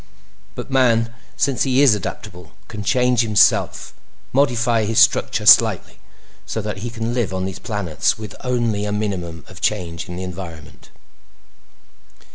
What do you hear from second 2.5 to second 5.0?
can change himself—modify his